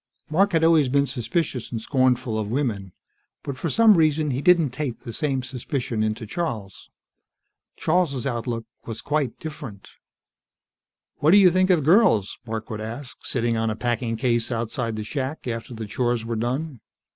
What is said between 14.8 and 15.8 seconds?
the shack, after